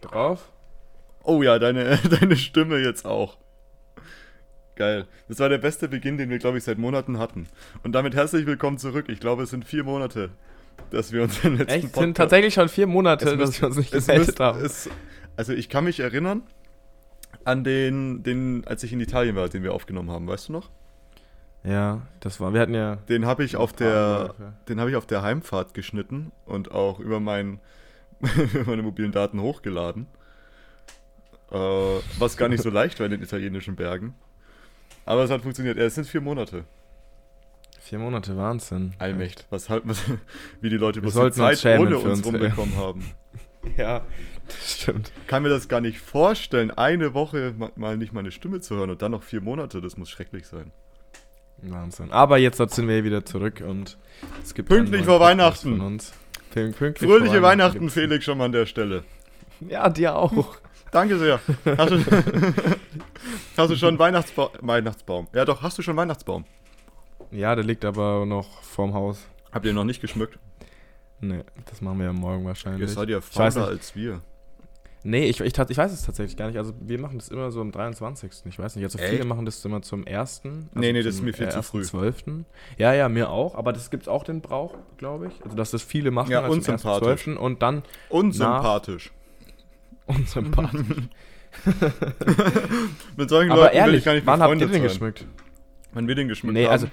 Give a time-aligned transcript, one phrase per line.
[0.00, 0.50] Drauf?
[1.22, 3.38] Oh ja, deine, deine Stimme jetzt auch.
[4.76, 5.06] Geil.
[5.28, 7.48] Das war der beste Beginn, den wir, glaube ich, seit Monaten hatten.
[7.82, 9.06] Und damit herzlich willkommen zurück.
[9.08, 10.30] Ich glaube, es sind vier Monate,
[10.90, 11.84] dass wir uns im letzten Echt?
[11.86, 14.62] Es sind tatsächlich schon vier Monate, Es dass wir uns nicht gemeldet müsst- haben.
[14.64, 14.90] es-
[15.36, 16.42] also ich kann mich erinnern
[17.44, 20.70] an den, den, als ich in Italien war, den wir aufgenommen haben, weißt du noch?
[21.64, 22.96] Ja, das war, wir hatten ja.
[23.08, 24.34] Den habe ich auf der,
[24.68, 27.60] den habe ich auf der Heimfahrt geschnitten und auch über mein, über
[28.66, 30.06] meine mobilen Daten hochgeladen.
[31.50, 31.56] Äh,
[32.18, 34.14] was gar nicht so leicht war in den italienischen Bergen.
[35.04, 35.76] Aber es hat funktioniert.
[35.76, 36.64] Ja, es sind vier Monate.
[37.80, 38.94] Vier Monate, Wahnsinn.
[38.98, 39.46] Allmächt.
[39.50, 40.02] Was halt, was,
[40.60, 43.04] wie die Leute bloß die Zeit ohne uns rumbekommen haben.
[43.76, 44.02] Ja,
[44.46, 45.10] das stimmt.
[45.26, 48.90] Kann mir das gar nicht vorstellen, eine Woche ma- mal nicht meine Stimme zu hören
[48.90, 49.80] und dann noch vier Monate.
[49.80, 50.70] Das muss schrecklich sein.
[51.62, 52.12] Wahnsinn.
[52.12, 53.98] Aber jetzt sind wir wieder zurück und
[54.40, 55.78] es gibt Pünktlich vor Weihnachten.
[55.78, 56.12] Von uns.
[56.56, 59.04] Pünkt- Pünktlich Fröhliche Weihnachten, Felix, schon mal an der Stelle.
[59.60, 60.56] Ja, dir auch.
[60.92, 61.40] Danke sehr.
[61.76, 61.98] Hast du,
[63.56, 65.26] hast du schon Weihnachtsba Weihnachtsbaum?
[65.34, 66.44] Ja, doch, hast du schon Weihnachtsbaum?
[67.30, 69.26] Ja, der liegt aber noch vorm Haus.
[69.52, 70.38] Habt ihr ihn noch nicht geschmückt?
[71.20, 72.82] Nee, das machen wir ja morgen wahrscheinlich.
[72.82, 74.20] Ihr seid ja fauler als wir.
[75.08, 76.58] Nee, ich, ich, ich weiß es tatsächlich gar nicht.
[76.58, 78.30] Also wir machen das immer so am 23.
[78.46, 78.84] Ich weiß nicht.
[78.84, 79.24] Also viele Echt?
[79.24, 80.42] machen das immer zum 1.
[80.44, 81.82] Also Nee, nee, das ist zum, mir viel zu früh.
[81.82, 82.24] 12.
[82.76, 83.54] Ja, ja, mir auch.
[83.54, 85.44] Aber das gibt es auch den Brauch, glaube ich.
[85.44, 87.28] Also dass das viele machen Ja, zum unsympathisch.
[87.28, 87.36] 1.12.
[87.36, 89.12] und dann Unsympathisch.
[90.06, 91.08] unsympathisch.
[93.16, 94.82] Mit solchen aber Leuten will ehrlich, ich gar nicht wann habt ihr befreundet den sein.
[94.82, 95.26] geschmückt?
[95.96, 96.72] Wann wir den geschmückt Nee, haben?
[96.72, 96.88] also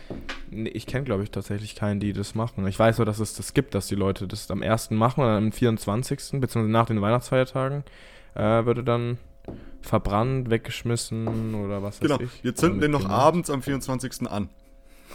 [0.49, 2.65] nee, ich kenne, glaube ich, tatsächlich keinen, die das machen.
[2.67, 4.91] Ich weiß nur, dass es das gibt, dass die Leute das am 1.
[4.91, 6.39] machen und am 24.
[6.39, 7.83] beziehungsweise nach den Weihnachtsfeiertagen
[8.35, 9.17] äh, würde dann
[9.81, 12.43] verbrannt, weggeschmissen oder was genau, weiß ich.
[12.45, 13.21] wir zünden den noch mitgenommen.
[13.25, 14.25] abends am 24.
[14.31, 14.47] an.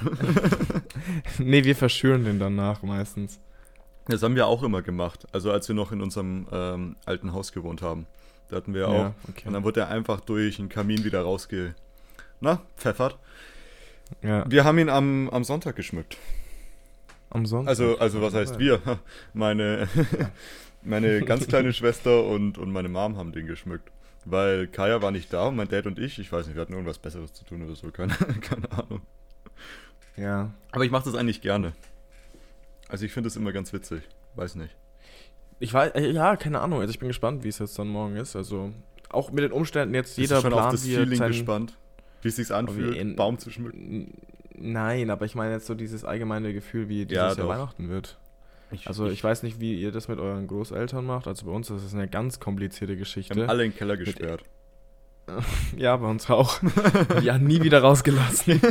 [1.39, 3.41] nee, wir verschüren den danach meistens.
[4.07, 5.27] Das haben wir auch immer gemacht.
[5.33, 8.07] Also als wir noch in unserem ähm, alten Haus gewohnt haben.
[8.51, 9.13] Da hatten wir auch.
[9.31, 9.47] okay.
[9.47, 11.75] Und dann wurde er einfach durch den Kamin wieder rausge...
[12.41, 13.19] Na, pfeffert.
[14.23, 14.45] Ja.
[14.51, 16.17] Wir haben ihn am, am Sonntag geschmückt.
[17.31, 17.69] Am Sonntag.
[17.71, 18.81] Also, also was heißt wir?
[19.35, 19.89] Meine,
[20.83, 23.91] meine ganz kleine Schwester und, und meine Mom haben den geschmückt.
[24.25, 26.73] Weil Kaya war nicht da und mein Dad und ich, ich weiß nicht, wir hatten
[26.73, 29.01] irgendwas Besseres zu tun oder so, keine, keine Ahnung.
[30.17, 30.53] Ja.
[30.73, 31.73] Aber ich mache das eigentlich gerne.
[32.89, 34.03] Also ich finde es immer ganz witzig.
[34.35, 34.75] Weiß nicht.
[35.61, 36.81] Ich weiß, äh, ja, keine Ahnung.
[36.81, 38.37] Also ich bin gespannt, wie es jetzt dann morgen ist.
[38.37, 38.73] Also
[39.11, 41.29] auch mit den Umständen jetzt jeder du schon auf plant das wie er Feeling seinen-
[41.33, 41.79] gespannt?
[42.23, 44.15] Wie es sich anfühlt, in- Baum zu schmücken?
[44.57, 47.49] Nein, aber ich meine jetzt so dieses allgemeine Gefühl, wie dieses Ja, Jahr.
[47.49, 48.19] Weihnachten wird.
[48.85, 51.27] Also ich weiß nicht, wie ihr das mit euren Großeltern macht.
[51.27, 53.49] Also bei uns ist es eine ganz komplizierte Wir haben Geschichte.
[53.49, 54.43] alle in den Keller gesperrt.
[55.77, 56.59] Ja, bei uns auch.
[57.23, 58.61] ja, nie wieder rausgelassen.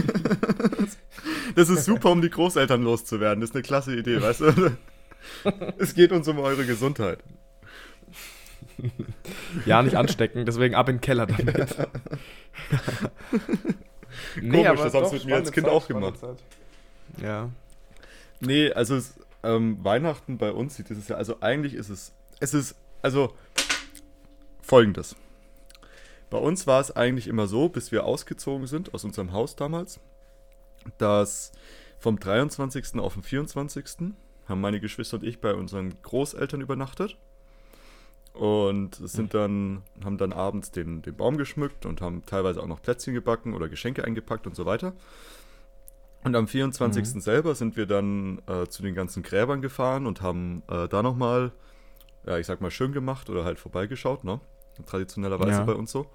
[1.56, 3.42] Das ist super, um die Großeltern loszuwerden.
[3.42, 4.78] Das ist eine klasse Idee, weißt du?
[5.78, 7.20] Es geht uns um eure Gesundheit.
[9.66, 11.76] Ja, nicht anstecken, deswegen ab in den Keller damit.
[14.36, 16.20] Komisch, das hast du mit mir als Kind Zeit, auch gemacht.
[16.20, 16.38] Zeit.
[17.22, 17.50] Ja.
[18.40, 22.54] Nee, also es, ähm, Weihnachten bei uns sieht dieses Jahr, also eigentlich ist es, es
[22.54, 23.34] ist, also
[24.62, 25.16] folgendes.
[26.30, 30.00] Bei uns war es eigentlich immer so, bis wir ausgezogen sind aus unserem Haus damals,
[30.98, 31.54] dass
[32.00, 32.96] vom 23.
[33.00, 34.14] auf den 24.
[34.48, 37.18] haben meine Geschwister und ich bei unseren Großeltern übernachtet.
[38.38, 42.82] Und sind dann, haben dann abends den, den Baum geschmückt und haben teilweise auch noch
[42.82, 44.94] Plätzchen gebacken oder Geschenke eingepackt und so weiter.
[46.24, 47.16] Und am 24.
[47.16, 47.20] Mhm.
[47.22, 51.52] selber sind wir dann äh, zu den ganzen Gräbern gefahren und haben äh, da nochmal,
[52.26, 54.40] ja, ich sag mal, schön gemacht oder halt vorbeigeschaut, ne?
[54.86, 55.64] Traditionellerweise Ja.
[55.64, 56.08] bei uns so.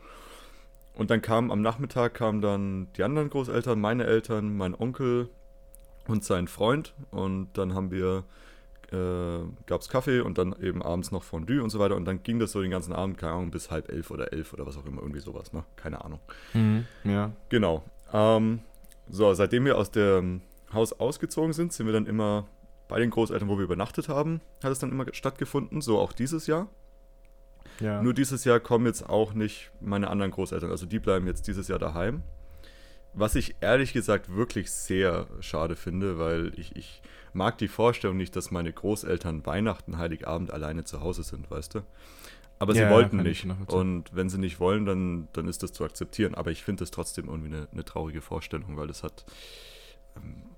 [0.94, 5.31] Und dann kam am Nachmittag kamen dann die anderen Großeltern, meine Eltern, mein Onkel
[6.06, 6.94] und sein Freund.
[7.11, 8.25] Und dann haben wir,
[8.92, 11.97] äh, gab es Kaffee und dann eben abends noch Fondue und so weiter.
[11.97, 14.53] Und dann ging das so den ganzen Abend, keine Ahnung, bis halb elf oder elf
[14.53, 15.64] oder was auch immer, irgendwie sowas, ne?
[15.76, 16.20] Keine Ahnung.
[16.54, 16.86] Mhm.
[17.04, 17.32] Ja.
[17.48, 17.82] Genau.
[18.12, 18.60] Ähm,
[19.08, 20.42] so, seitdem wir aus dem
[20.72, 22.47] Haus ausgezogen sind, sind wir dann immer
[22.88, 25.81] bei den Großeltern, wo wir übernachtet haben, hat es dann immer stattgefunden.
[25.81, 26.69] So auch dieses Jahr.
[27.81, 28.02] Ja.
[28.02, 30.70] Nur dieses Jahr kommen jetzt auch nicht meine anderen Großeltern.
[30.70, 32.22] Also die bleiben jetzt dieses Jahr daheim.
[33.14, 37.03] Was ich ehrlich gesagt wirklich sehr schade finde, weil ich, ich
[37.35, 41.81] mag die Vorstellung nicht, dass meine Großeltern Weihnachten, Heiligabend alleine zu Hause sind, weißt du?
[42.59, 43.69] Aber sie Ja, wollten kann ich nicht.
[43.69, 46.35] Und wenn sie nicht wollen, dann, dann ist das zu akzeptieren.
[46.35, 49.25] Aber ich finde das trotzdem irgendwie eine, eine traurige Vorstellung, weil das hat.
[50.17, 50.51] Ähm,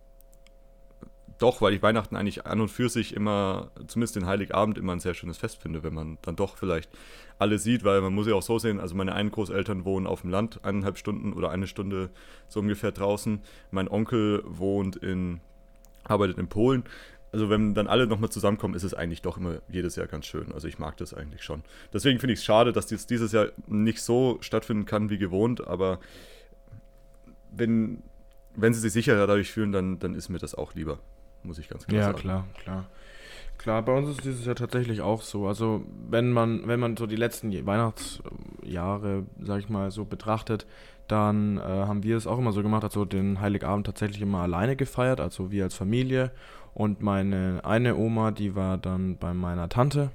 [1.39, 5.01] doch, weil ich Weihnachten eigentlich an und für sich immer, zumindest den Heiligabend, immer ein
[5.01, 6.91] sehr schönes Fest finde, wenn man dann doch vielleicht
[7.39, 10.21] alle sieht, weil man muss ja auch so sehen, also meine einen Großeltern wohnen auf
[10.21, 12.11] dem Land, eineinhalb Stunden oder eine Stunde
[12.49, 13.41] so ungefähr draußen.
[13.71, 15.41] Mein Onkel wohnt in,
[16.05, 16.85] arbeitet in Polen.
[17.33, 20.53] also wenn dann alle nochmal zusammenkommen, ist es eigentlich doch immer jedes Jahr ganz schön.
[20.53, 21.65] Also ich mag das eigentlich schon.
[21.93, 25.67] Deswegen finde ich es schade, dass dies dieses Jahr nicht so stattfinden kann wie gewohnt,
[25.67, 25.99] aber
[27.51, 28.03] wenn,
[28.55, 31.01] wenn sie sich sicherer dadurch fühlen, dann, dann ist mir das auch lieber,
[31.45, 32.19] muss ich ganz klar Ja, sagen.
[32.19, 32.87] klar, klar.
[33.59, 35.47] Klar, bei uns ist dieses Jahr tatsächlich auch so.
[35.47, 40.67] Also wenn man, wenn man so die letzten Weihnachtsjahre, sag ich mal, so betrachtet,
[41.09, 44.75] dann äh, haben wir es auch immer so gemacht, also den Heiligabend tatsächlich immer alleine
[44.77, 46.31] gefeiert, also wir als Familie.
[46.75, 50.11] Und meine eine Oma, die war dann bei meiner Tante.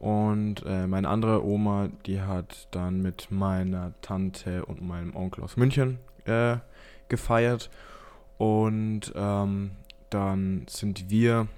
[0.00, 5.56] Und äh, meine andere Oma, die hat dann mit meiner Tante und meinem Onkel aus
[5.56, 6.56] München äh,
[7.08, 7.70] gefeiert.
[8.36, 9.70] Und ähm,
[10.10, 11.48] dann sind wir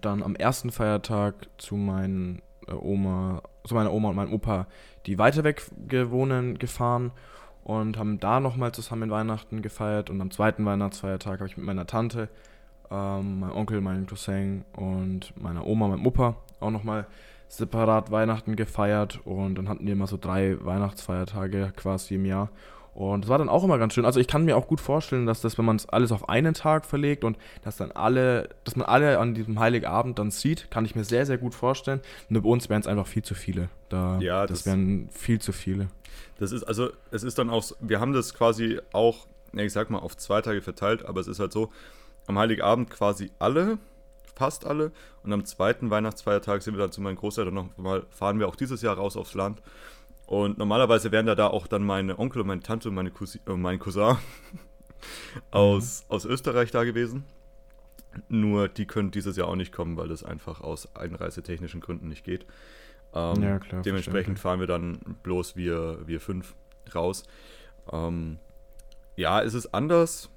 [0.00, 4.66] dann am ersten Feiertag zu meinen äh, Oma, zu meiner Oma und meinem Opa,
[5.06, 7.12] die weiter weg gewohnen, gefahren
[7.64, 10.10] und haben da nochmal zusammen Weihnachten gefeiert.
[10.10, 12.28] Und am zweiten Weihnachtsfeiertag habe ich mit meiner Tante,
[12.90, 17.06] ähm, meinem Onkel, meinem Cousin und meiner Oma, meinem Opa auch nochmal
[17.48, 19.20] separat Weihnachten gefeiert.
[19.24, 22.50] Und dann hatten wir immer so drei Weihnachtsfeiertage quasi im Jahr.
[22.96, 24.06] Und das war dann auch immer ganz schön.
[24.06, 26.54] Also ich kann mir auch gut vorstellen, dass das, wenn man es alles auf einen
[26.54, 30.86] Tag verlegt und dass dann alle, dass man alle an diesem Heiligabend dann sieht, kann
[30.86, 32.00] ich mir sehr, sehr gut vorstellen.
[32.30, 33.68] Nur bei uns wären es einfach viel zu viele.
[33.90, 35.88] Da, Ja, das, das- wären viel zu viele.
[36.38, 39.90] Das ist also, es ist dann auch, so- wir haben das quasi auch, ich sag
[39.90, 41.70] mal, auf zwei Tage verteilt, aber es ist halt so,
[42.26, 43.76] am Heiligabend quasi alle,
[44.34, 44.90] fast alle,
[45.22, 48.80] und am zweiten Weihnachtsfeiertag sind wir dann zu meinen Großeltern nochmal, fahren wir auch dieses
[48.80, 49.60] Jahr raus aufs Land.
[50.26, 53.40] Und normalerweise wären da, da auch dann meine Onkel und meine Tante und meine Cousin,
[53.46, 54.16] äh, mein Cousin
[55.50, 57.24] aus, aus Österreich da gewesen.
[58.28, 62.24] Nur die können dieses Jahr auch nicht kommen, weil das einfach aus einreisetechnischen Gründen nicht
[62.24, 62.46] geht.
[63.14, 66.54] Ähm, Ja, klar, Dementsprechend fahren wir dann bloß wir, wir fünf
[66.94, 67.24] raus.
[67.92, 68.38] Ähm,
[69.16, 70.30] ja, es ist anders,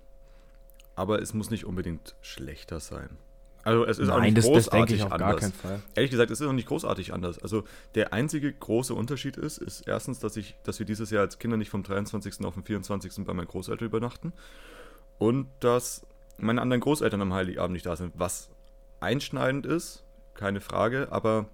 [0.95, 3.17] aber es muss nicht unbedingt schlechter sein.
[3.63, 5.51] Also es ist auch nicht das, das großartig auf anders.
[5.95, 7.39] Ehrlich gesagt, es ist auch nicht großartig anders.
[7.39, 7.63] Also
[7.95, 11.57] der einzige große Unterschied ist, ist erstens, dass ich, dass wir dieses Jahr als Kinder
[11.57, 12.45] nicht vom 23.
[12.45, 13.25] auf den 24.
[13.25, 14.33] bei meinen Großeltern übernachten
[15.17, 16.05] und dass
[16.37, 18.49] meine anderen Großeltern am Heiligabend nicht da sind, was
[19.01, 20.03] einschneidend ist,
[20.35, 21.47] keine Frage, aber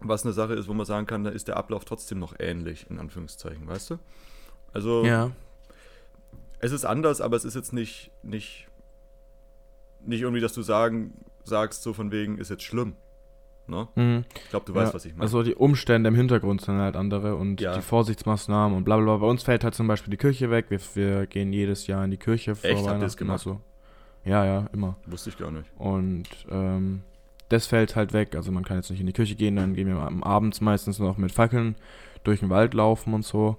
[0.00, 2.86] was eine Sache ist, wo man sagen kann, da ist der Ablauf trotzdem noch ähnlich,
[2.90, 3.98] in Anführungszeichen, weißt du?
[4.72, 5.30] Also Ja,
[6.58, 8.66] es ist anders, aber es ist jetzt nicht, nicht,
[10.06, 11.12] nicht irgendwie, dass du sagen,
[11.44, 12.94] sagst, so von wegen, ist jetzt schlimm.
[13.68, 13.88] Ne?
[13.96, 14.24] mhm.
[14.44, 14.94] Ich glaube, du weißt, ja.
[14.94, 15.22] was ich meine.
[15.22, 17.74] Also die Umstände im Hintergrund sind halt andere und Ja.
[17.74, 19.16] die Vorsichtsmaßnahmen und bla bla bla.
[19.16, 20.66] Bei uns fällt halt zum Beispiel die Kirche weg.
[20.68, 22.76] Wir, wir gehen jedes Jahr in die Kirche vor Echt?
[22.78, 23.00] Habt Weihnachten.
[23.00, 23.38] das gemacht?
[23.46, 23.60] Also,
[24.24, 24.96] ja, ja, immer.
[25.06, 25.68] Wusste ich gar nicht.
[25.78, 27.02] Und ähm,
[27.48, 28.36] das fällt halt weg.
[28.36, 30.98] Also man kann jetzt nicht in die Kirche gehen, dann gehen wir am abends meistens
[30.98, 31.76] noch mit Fackeln
[32.24, 33.56] durch den Wald laufen und so.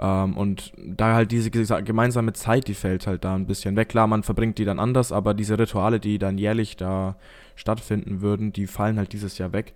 [0.00, 3.90] Ähm, und da halt diese gemeinsame Zeit, die fällt halt da ein bisschen weg.
[3.90, 7.16] Klar, man verbringt die dann anders, aber diese Rituale, die dann jährlich da
[7.54, 9.74] stattfinden würden, die fallen halt dieses Jahr weg.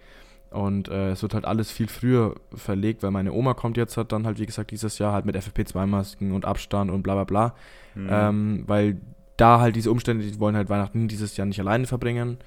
[0.50, 4.12] Und äh, es wird halt alles viel früher verlegt, weil meine Oma kommt jetzt halt
[4.12, 7.54] dann halt, wie gesagt, dieses Jahr halt mit FFP2-Masken und Abstand und bla bla bla.
[7.94, 8.08] Hm.
[8.10, 8.96] Ähm, weil
[9.36, 12.38] da halt diese Umstände, die wollen halt Weihnachten dieses Jahr nicht alleine verbringen.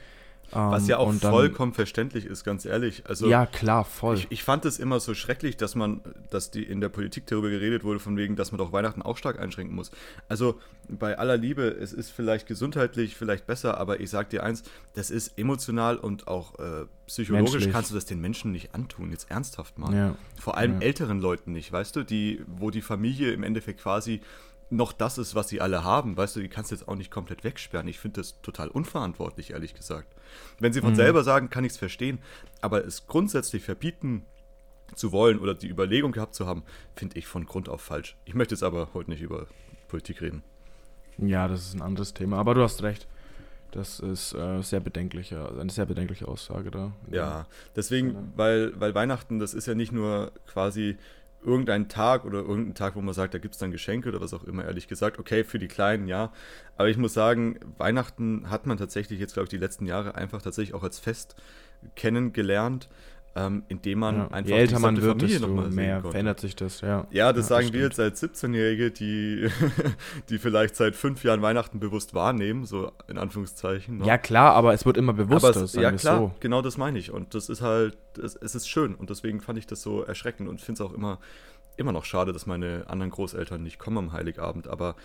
[0.52, 3.04] Was Ähm, ja auch und dann- vollkommen verständlich ist, ganz ehrlich.
[3.08, 4.16] Also ja, klar, voll.
[4.16, 7.50] ich, ich fand es immer so schrecklich, dass man, dass die in der Politik darüber
[7.50, 9.92] geredet wurde, von wegen, dass man doch Weihnachten auch stark einschränken muss.
[10.30, 10.60] Also
[10.90, 14.64] bei aller Liebe, es ist vielleicht gesundheitlich vielleicht besser, aber ich sag dir eins,
[14.94, 17.74] das ist emotional und auch äh, psychologisch Menschlich.
[17.74, 19.94] kannst du das den Menschen nicht antun, jetzt ernsthaft mal.
[19.94, 20.16] ja.
[20.40, 20.88] Vor allem Ja.
[20.88, 24.22] älteren Leuten nicht, weißt du, die, wo die Familie im Endeffekt quasi
[24.70, 27.10] noch das ist, was sie alle haben, weißt du, die kannst du jetzt auch nicht
[27.12, 27.88] komplett wegsperren.
[27.88, 30.14] Ich finde das total unverantwortlich, ehrlich gesagt.
[30.60, 30.96] Wenn sie von Mhm.
[30.96, 32.20] selber sagen, kann ich es verstehen,
[32.62, 34.26] aber es grundsätzlich verbieten
[34.96, 36.64] zu wollen oder die Überlegung gehabt zu haben,
[36.96, 38.18] finde ich von Grund auf falsch.
[38.26, 39.48] Ich möchte jetzt aber heute nicht über
[39.88, 40.44] Politik reden.
[41.18, 42.38] ja, das ist ein anderes Thema.
[42.38, 43.08] Aber du hast recht.
[43.72, 46.94] Das ist äh, sehr bedenkliche, eine sehr bedenkliche Aussage da.
[47.12, 50.98] Ja, deswegen, weil, weil Weihnachten, das ist ja nicht nur quasi
[51.44, 54.34] irgendein Tag oder irgendein Tag, wo man sagt, da gibt es dann Geschenke oder was
[54.34, 55.20] auch immer, ehrlich gesagt.
[55.20, 56.32] Okay, für die Kleinen, ja.
[56.78, 60.42] Aber ich muss sagen, Weihnachten hat man tatsächlich jetzt, glaube ich, die letzten Jahre einfach
[60.42, 61.36] tatsächlich auch als Fest
[61.96, 62.90] kennengelernt,
[63.38, 64.28] ähm, indem man Ja.
[64.30, 67.06] einfach Je älter man wird, desto noch mehr verändert sich das, ja.
[67.12, 67.98] Ja, das sagen wir stimmt.
[67.98, 69.48] jetzt als 17-Jährige, die,
[70.30, 74.00] die vielleicht seit fünf Jahren Weihnachten bewusst wahrnehmen, so in Anführungszeichen.
[74.00, 74.06] ne?
[74.06, 76.32] Ja, klar, aber es wird immer bewusster, Aber es, ja wir klar, so.
[76.40, 77.12] genau das meine ich.
[77.12, 78.96] Und das ist halt, es, es ist schön.
[78.96, 81.20] Und deswegen fand ich das so erschreckend und finde es auch immer,
[81.78, 84.68] immer noch schade, dass meine anderen Großeltern nicht kommen am Heiligabend.
[84.68, 84.96] Aber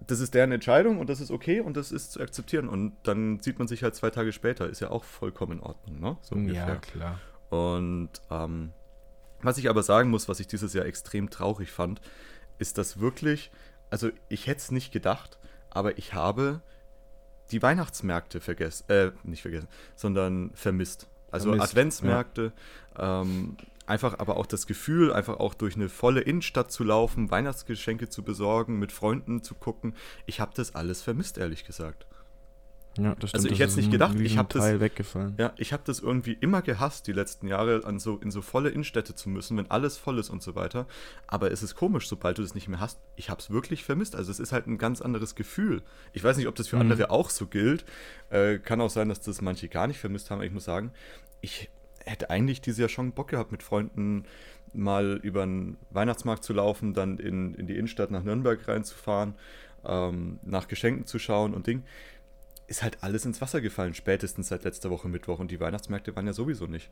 [0.00, 2.68] das ist deren Entscheidung und das ist okay und das ist zu akzeptieren.
[2.68, 4.68] Und dann sieht man sich halt zwei Tage später.
[4.68, 6.16] Ist ja auch vollkommen in Ordnung, ne?
[6.22, 6.76] So Ja, ungefähr.
[6.76, 7.20] klar.
[7.50, 8.72] Und ähm,
[9.40, 12.00] was ich aber sagen muss, was ich dieses Jahr extrem traurig fand,
[12.58, 13.50] ist, dass wirklich,
[13.90, 15.38] also ich hätte es nicht gedacht,
[15.70, 16.60] aber ich habe
[17.50, 21.08] die Weihnachtsmärkte vergessen, äh, nicht vergessen, sondern vermisst.
[21.30, 22.52] Also Vermisst, Adventsmärkte,
[22.98, 23.56] ähm,
[23.86, 28.22] einfach aber auch das Gefühl, einfach auch durch eine volle Innenstadt zu laufen, Weihnachtsgeschenke zu
[28.22, 29.94] besorgen, mit Freunden zu gucken.
[30.26, 32.06] Ich habe das alles vermisst, ehrlich gesagt.
[32.98, 35.34] Ja, das Also ich das hätte ist nicht gedacht, ich riesen hab das- weggefallen.
[35.38, 38.70] Ja, ich habe das irgendwie immer gehasst, die letzten Jahre an so, in so volle
[38.70, 40.86] Innenstädte zu müssen, wenn alles voll ist und so weiter.
[41.26, 42.98] Aber es ist komisch, sobald du das nicht mehr hast.
[43.16, 44.16] Ich habe es wirklich vermisst.
[44.16, 45.82] Also es ist halt ein ganz anderes Gefühl.
[46.14, 46.82] Ich weiß nicht, ob das für Mhm.
[46.82, 47.84] andere auch so gilt.
[48.30, 50.38] Äh, kann auch sein, dass das manche gar nicht vermisst haben.
[50.38, 50.90] Aber ich muss sagen,
[51.42, 51.68] ich
[52.06, 54.24] hätte eigentlich dieses Jahr schon Bock gehabt, mit Freunden
[54.72, 59.34] mal über den Weihnachtsmarkt zu laufen, dann in, in die Innenstadt nach Nürnberg reinzufahren,
[59.84, 61.82] ähm, nach Geschenken zu schauen und Ding
[62.68, 65.38] ist halt alles ins Wasser gefallen, spätestens seit letzter Woche Mittwoch.
[65.38, 66.90] Und die Weihnachtsmärkte waren ja sowieso nicht.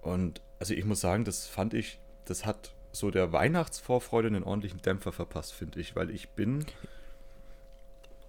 [0.00, 4.82] Und also ich muss sagen, das fand ich, das hat so der Weihnachtsvorfreude einen ordentlichen
[4.82, 5.96] Dämpfer verpasst, finde ich.
[5.96, 6.66] Weil ich bin.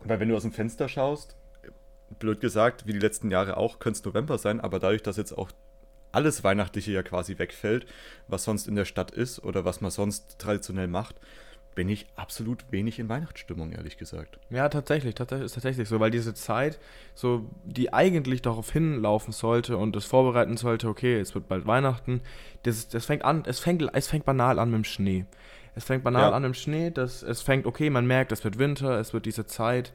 [0.03, 1.35] Weil wenn du aus dem Fenster schaust,
[2.19, 5.37] blöd gesagt, wie die letzten Jahre auch, könnte es November sein, aber dadurch, dass jetzt
[5.37, 5.51] auch
[6.13, 7.85] alles Weihnachtliche ja quasi wegfällt,
[8.27, 11.15] was sonst in der Stadt ist oder was man sonst traditionell macht,
[11.75, 14.37] bin ich absolut wenig in Weihnachtsstimmung, ehrlich gesagt.
[14.51, 16.79] Ja, tatsächlich, tatsächlich ist tatsächlich so, weil diese Zeit,
[17.15, 22.21] so die eigentlich darauf hinlaufen sollte und es vorbereiten sollte, okay, es wird bald Weihnachten,
[22.61, 25.25] das, das fängt an, es fängt, es fängt banal an mit dem Schnee.
[25.75, 26.31] Es fängt banal Ja.
[26.31, 29.47] an im Schnee, das, es fängt, okay, man merkt, es wird Winter, es wird diese
[29.47, 29.91] Zeit,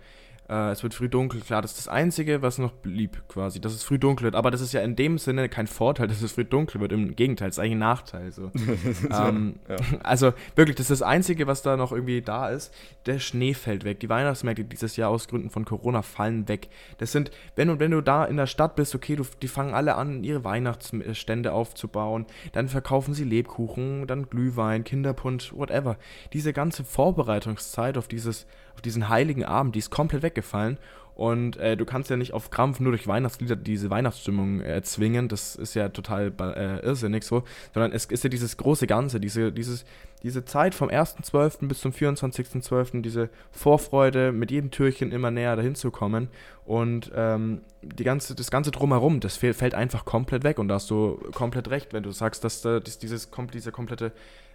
[0.48, 3.72] äh, es wird früh dunkel, klar, das ist das Einzige, was noch blieb quasi, dass
[3.72, 6.32] es früh dunkel wird, aber das ist ja in dem Sinne kein Vorteil, dass es
[6.32, 8.50] früh dunkel wird, im Gegenteil, es ist eigentlich ein Nachteil, so.
[9.10, 9.76] ähm, ja.
[10.02, 12.72] also wirklich, das ist das Einzige, was da noch irgendwie da ist.
[13.06, 14.00] Der Schnee fällt weg.
[14.00, 16.68] Die Weihnachtsmärkte dieses Jahr aus Gründen von Corona fallen weg.
[16.98, 19.74] Das sind, wenn du, wenn du da in der Stadt bist, okay, du, die fangen
[19.74, 22.26] alle an, ihre Weihnachtsstände aufzubauen.
[22.52, 25.98] Dann verkaufen sie Lebkuchen, dann Glühwein, Kinderpunsch, whatever.
[26.32, 28.46] Diese ganze Vorbereitungszeit auf, dieses,
[28.78, 30.78] auf diesen heiligen Abend, die ist komplett weggefallen.
[31.16, 35.26] Und äh, du kannst ja nicht auf Krampf nur durch Weihnachtslieder diese Weihnachtsstimmung erzwingen.
[35.26, 37.42] Das ist ja total äh, irrsinnig so.
[37.74, 39.84] Sondern es ist ja dieses große Ganze, diese, dieses,
[40.22, 41.66] diese Zeit vom 1.12.
[41.66, 46.28] bis zum 24.12., diese Vorfreude, mit jedem Türchen immer näher dahin zu kommen.
[46.64, 50.60] Und ähm, die ganze, das ganze Drumherum, das fäll- fällt einfach komplett weg.
[50.60, 54.12] Und da hast du komplett recht, wenn du sagst, dass da, dass dieses, diese komplette,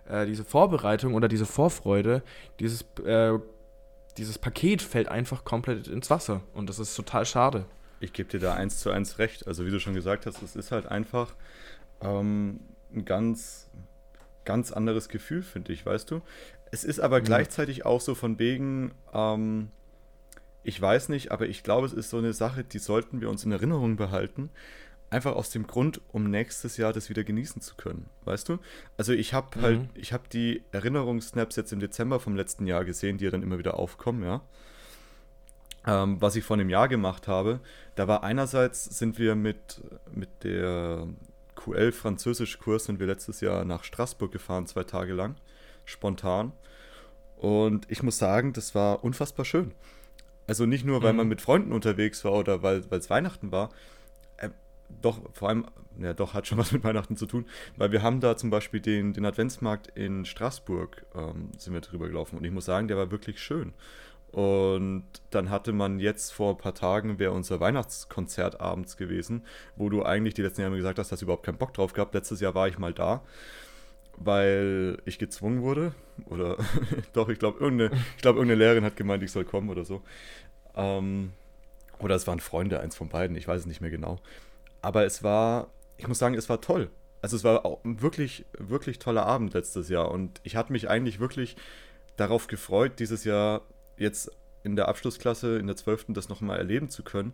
[0.10, 2.24] äh, diese Vorbereitung oder diese Vorfreude,
[2.62, 3.38] dieses, äh,
[4.18, 6.42] dieses Paket fällt einfach komplett ins Wasser.
[6.54, 7.66] Und das ist total schade.
[8.00, 9.48] Ich gebe dir da eins zu eins recht.
[9.48, 11.34] Also wie du schon gesagt hast, es ist halt einfach
[12.02, 12.60] ähm,
[12.94, 13.70] ein ganz,
[14.46, 16.22] ganz anderes Gefühl, finde ich, weißt du.
[16.72, 17.24] Es ist aber Ja.
[17.24, 19.70] gleichzeitig auch so von wegen, ähm,
[20.64, 23.46] ich weiß nicht, aber ich glaube, es ist so eine Sache, die sollten wir uns
[23.46, 24.50] in Erinnerung behalten.
[25.14, 28.58] Einfach aus dem Grund, um nächstes Jahr das wieder genießen zu können, weißt du?
[28.98, 29.62] Also ich habe Mhm.
[29.62, 33.44] halt, ich habe die Erinnerungssnaps jetzt im Dezember vom letzten Jahr gesehen, die ja dann
[33.44, 34.42] immer wieder aufkommen, ja
[35.86, 37.60] ähm, was ich vor einem Jahr gemacht habe,
[37.96, 39.82] da war einerseits sind wir mit,
[40.14, 41.08] mit der
[41.56, 45.36] QL Französisch-Kurs sind wir letztes Jahr nach Straßburg gefahren, zwei Tage lang,
[45.86, 46.54] spontan.
[47.38, 49.74] Und ich muss sagen, das war unfassbar schön.
[50.48, 51.18] Also nicht nur, weil Mhm.
[51.18, 53.70] man mit Freunden unterwegs war oder weil es Weihnachten war,
[55.02, 55.66] doch, vor allem,
[56.00, 57.46] ja doch, hat schon was mit Weihnachten zu tun,
[57.78, 62.08] weil wir haben da zum Beispiel den, den Adventsmarkt in Straßburg, ähm, sind wir drüber
[62.08, 63.74] gelaufen und ich muss sagen, der war wirklich schön.
[64.34, 69.44] Und dann hatte man jetzt vor ein paar Tagen, wäre unser Weihnachtskonzert abends gewesen,
[69.76, 72.16] wo du eigentlich die letzten Jahre gesagt hast, hast du überhaupt keinen Bock drauf gehabt.
[72.16, 73.22] Letztes Jahr war ich mal da,
[74.18, 75.94] weil ich gezwungen wurde.
[76.26, 76.58] Oder
[77.14, 80.02] doch, ich glaube, irgendeine, glaub, irgendeine Lehrerin hat gemeint, ich soll kommen oder so.
[80.76, 81.34] Ähm,
[82.00, 84.20] oder es waren Freunde, eins von beiden, ich weiß es nicht mehr genau.
[84.84, 86.92] Aber es war, ich muss sagen, es war toll.
[87.22, 90.12] Also es war auch ein wirklich, wirklich toller Abend letztes Jahr.
[90.12, 91.56] Und ich hatte mich eigentlich wirklich
[92.18, 93.62] darauf gefreut, dieses Jahr
[93.98, 94.30] jetzt
[94.64, 96.08] in der Abschlussklasse, in der 12.
[96.10, 97.34] das nochmal erleben zu können.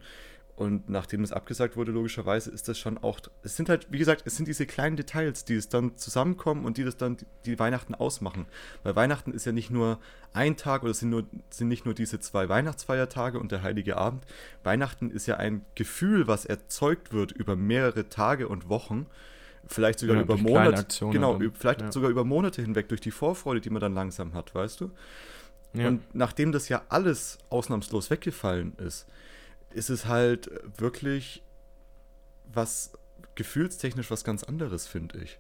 [0.59, 3.21] Und nachdem es abgesagt wurde, logischerweise ist das schon auch.
[3.43, 6.75] Es sind halt, wie gesagt, es sind diese kleinen Details, die es dann zusammenkommen und
[6.75, 8.45] die das dann die, Weihnachten ausmachen.
[8.83, 9.99] Weil Weihnachten ist ja nicht nur
[10.33, 13.95] ein Tag oder es sind, nur, sind nicht nur diese zwei Weihnachtsfeiertage und der Heilige
[13.95, 14.25] Abend.
[14.65, 19.05] Weihnachten ist ja ein Gefühl, was erzeugt wird über mehrere Tage und Wochen.
[19.65, 21.05] Vielleicht sogar Ja, über Monate.
[21.09, 21.53] Genau, dann.
[21.53, 21.91] vielleicht Ja.
[21.93, 24.91] sogar über Monate hinweg, durch die Vorfreude, die man dann langsam hat, weißt du?
[25.71, 25.87] Ja.
[25.87, 29.05] Und nachdem das ja alles ausnahmslos weggefallen ist,
[29.73, 31.43] ist es halt wirklich
[32.51, 32.93] was
[33.35, 35.39] gefühlstechnisch was ganz anderes, finde ich.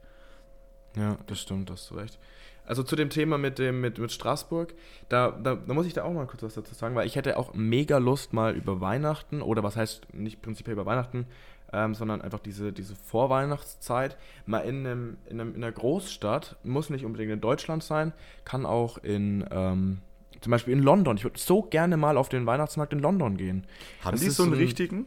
[0.95, 2.19] Ja, das stimmt, hast du recht.
[2.65, 4.75] Also zu dem Thema mit dem mit, mit Straßburg,
[5.09, 7.37] da, da, da muss ich da auch mal kurz was dazu sagen, weil ich hätte
[7.37, 11.25] auch mega Lust mal über Weihnachten oder was heißt nicht prinzipiell über Weihnachten,
[11.73, 16.89] ähm, sondern einfach diese, diese Vorweihnachtszeit mal in, einem, in, einem, in einer Großstadt, muss
[16.89, 18.13] nicht unbedingt in Deutschland sein,
[18.45, 20.01] kann auch in, ähm,
[20.41, 21.17] Zum Beispiel in London.
[21.17, 23.65] Ich würde so gerne mal auf den Weihnachtsmarkt in London gehen.
[24.03, 25.05] Haben Das die so einen ein- richtigen?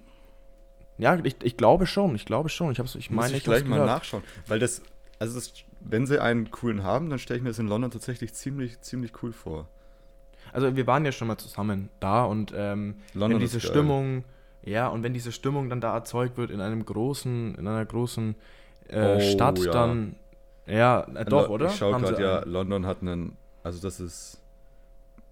[0.98, 2.14] Ja, ich, ich glaube schon.
[2.14, 2.70] Ich glaube schon.
[2.70, 3.88] Ich, hab's, ich Muss meine, ich gleich mal gehört.
[3.88, 4.22] nachschauen.
[4.46, 4.82] Weil das,
[5.18, 8.34] also das, wenn sie einen coolen haben, dann stelle ich mir das in London tatsächlich
[8.34, 9.68] ziemlich, ziemlich cool vor.
[10.52, 13.58] Also wir waren ja schon mal zusammen da und ähm, London wenn diese.
[13.60, 14.24] Stimmung,
[14.62, 18.34] ja, und wenn diese Stimmung dann da erzeugt wird in einem großen, in einer großen
[18.88, 19.72] äh, Oh, Stadt, ja.
[19.72, 20.14] dann
[20.66, 21.66] ja, äh, doch, Lo- oder?
[21.66, 24.41] Ich sie gerade, ja, London hat einen, also das ist,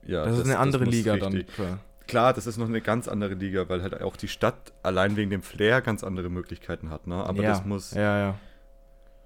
[0.07, 0.25] ja.
[0.25, 1.55] Das, ist eine andere Liga richtig- dann.
[1.55, 1.79] Klar.
[2.07, 5.31] Klar, das ist noch eine ganz andere Liga, weil halt auch die Stadt allein wegen
[5.31, 7.15] dem Flair ganz andere Möglichkeiten hat, ne?
[7.15, 8.35] Aber ja, das muss, Ja, ja.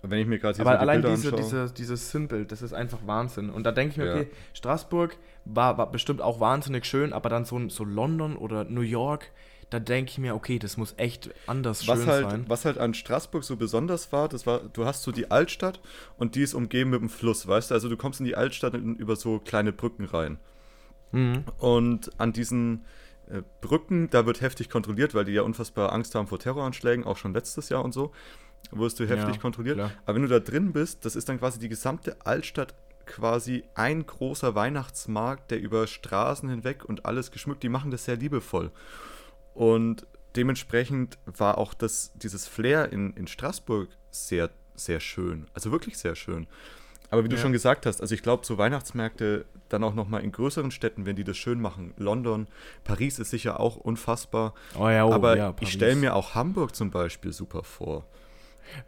[0.02, 2.61] wenn ich mir gerade hier Aber so die allein Bilder diese, diese, dieses Sinnbild, das
[2.61, 3.49] ist einfach Wahnsinn.
[3.49, 4.14] Und da denke ich mir, Ja.
[4.16, 5.16] okay, Straßburg
[5.47, 9.31] war, war bestimmt auch wahnsinnig schön, aber dann so, so London oder New York,
[9.71, 12.45] da denke ich mir, okay, das muss echt anders was schön halt, sein.
[12.49, 15.81] was halt an Straßburg so besonders war, das war, du hast so die Altstadt
[16.19, 17.75] und die ist umgeben mit dem Fluss, weißt du?
[17.75, 20.38] Also du kommst in die Altstadt über so kleine Brücken rein.
[21.14, 21.44] Mhm.
[21.59, 22.85] Und an diesen
[23.28, 27.16] äh, Brücken, da wird heftig kontrolliert, weil die ja unfassbar Angst haben vor Terroranschlägen, auch
[27.16, 28.12] schon letztes Jahr und so,
[28.71, 29.76] wurdest du heftig Ja, kontrolliert.
[29.76, 29.92] klar.
[30.04, 32.75] Aber wenn du da drin bist, das ist dann quasi die gesamte Altstadt
[33.06, 38.16] quasi ein großer Weihnachtsmarkt, der über Straßen hinweg und alles geschmückt, die machen das sehr
[38.16, 38.71] liebevoll.
[39.52, 40.06] Und
[40.37, 45.47] dementsprechend war auch das, dieses Flair in, in Straßburg sehr, sehr schön.
[45.54, 46.47] Also wirklich sehr schön.
[47.11, 47.42] Aber wie du Ja.
[47.42, 51.16] schon gesagt hast, also ich glaube, so Weihnachtsmärkte dann auch nochmal in größeren Städten, wenn
[51.16, 51.94] die das schön machen.
[51.96, 52.46] London,
[52.84, 54.54] Paris ist sicher auch unfassbar.
[54.78, 58.04] Oh ja, oh, aber ja, ich stelle mir auch Hamburg zum Beispiel super vor.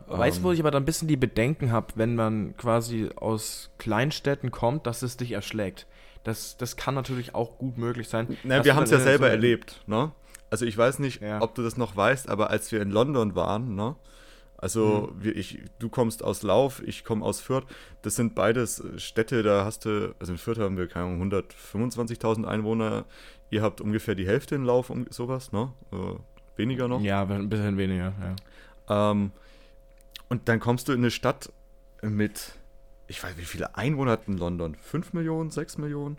[0.06, 3.10] Weißt du, wo Ähm, ich aber dann ein bisschen die Bedenken habe, wenn man quasi
[3.16, 5.86] aus Kleinstädten kommt, dass es dich erschlägt.
[6.24, 8.36] Das, das kann natürlich auch gut möglich sein.
[8.42, 10.12] Na, wir du haben es ja so selber eine- erlebt, ne?
[10.50, 11.40] Also ich weiß nicht, Ja.
[11.42, 13.96] ob du das noch weißt, aber als wir in London waren, ne?
[14.58, 15.22] Also Mhm.
[15.24, 17.66] wir, ich, du kommst aus Lauf, ich komme aus Fürth.
[18.02, 21.30] Das sind beides äh, Städte, da hast du, also in Fürth haben wir keine Ahnung,
[21.30, 23.04] 125.000 Einwohner.
[23.50, 25.72] Ihr habt ungefähr die Hälfte in Lauf, um sowas, ne?
[25.92, 25.96] Äh,
[26.56, 27.00] weniger noch.
[27.00, 28.14] Ja, ein bisschen weniger,
[28.88, 29.10] ja.
[29.10, 29.30] Ähm,
[30.28, 31.52] und dann kommst du in eine Stadt
[32.02, 32.52] mit,
[33.08, 34.74] ich weiß, wie viele Einwohner hat denn London?
[34.74, 36.18] 5 Millionen, 6 Millionen?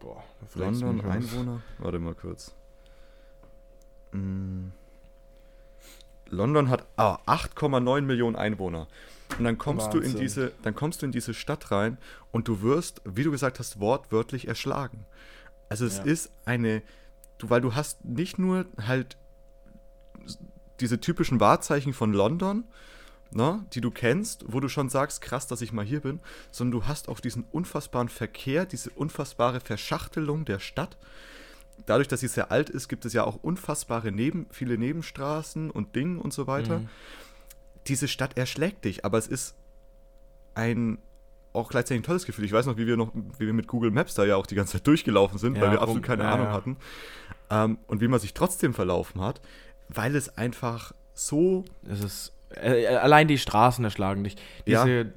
[0.00, 0.22] Boah,
[0.54, 1.60] London, Einwohner?
[1.78, 2.54] Warte mal kurz.
[4.12, 4.68] Mm.
[6.30, 8.86] London hat ah, 8,9 Millionen Einwohner.
[9.38, 10.20] Und dann kommst du in Wahnsinn.
[10.20, 11.98] diese, dann kommst du in diese Stadt rein
[12.30, 15.04] und du wirst, wie du gesagt hast, wortwörtlich erschlagen.
[15.68, 16.04] Also es Ja.
[16.04, 16.82] ist eine,
[17.38, 19.16] du, weil du hast nicht nur halt
[20.80, 22.64] diese typischen Wahrzeichen von London,
[23.32, 26.20] ne, die du kennst, wo du schon sagst, krass, dass ich mal hier bin,
[26.52, 30.96] sondern du hast auch diesen unfassbaren Verkehr, diese unfassbare Verschachtelung der Stadt.
[31.84, 35.94] Dadurch, dass sie sehr alt ist, gibt es ja auch unfassbare Neben, viele Nebenstraßen und
[35.94, 36.80] Dinge und so weiter.
[36.80, 36.88] Mhm.
[37.86, 39.54] Diese Stadt erschlägt dich, aber es ist
[40.54, 40.98] ein
[41.52, 42.44] auch gleichzeitig ein tolles Gefühl.
[42.44, 44.54] Ich weiß noch, wie wir noch, wie wir mit Google Maps da ja auch die
[44.54, 46.52] ganze Zeit durchgelaufen sind, Ja, weil wir absolut keine ja, Ahnung ja.
[46.52, 46.76] hatten.
[47.50, 49.40] Ähm, und wie man sich trotzdem verlaufen hat,
[49.88, 54.36] weil es einfach so Es ist, äh, allein die Straßen erschlagen dich.
[54.66, 55.12] Diese,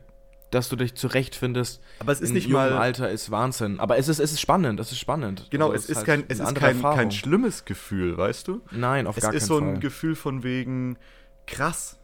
[0.52, 3.80] dass du dich zurechtfindest Aber es ist in nicht mal- Alter ist Wahnsinn.
[3.80, 5.48] Aber es ist, es ist spannend, es ist spannend.
[5.52, 6.98] Genau, Also es ist halt kein, es eine ist kein, Erfahrung.
[6.98, 8.62] kein schlimmes Gefühl, weißt du?
[8.72, 9.68] Nein, auf es gar ist keinen so Fall.
[9.76, 10.98] ein Gefühl von wegen
[11.46, 11.98] krass.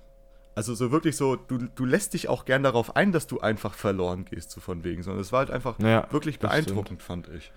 [0.54, 3.74] Also so wirklich so, du, du lässt dich auch gern darauf ein, dass du einfach
[3.74, 5.04] verloren gehst, so von wegen.
[5.04, 7.52] Sondern es war halt einfach Ja, wirklich beeindruckend, fand ich.